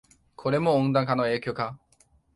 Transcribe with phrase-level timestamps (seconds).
[0.35, 1.77] これも温暖化の影響か